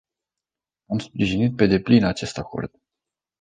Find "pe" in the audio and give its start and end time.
1.55-1.65